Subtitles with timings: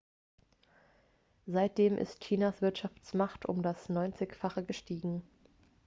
[1.45, 5.21] seitdem ist chinas wirtschaftskraft um das neunzigfache gestiegen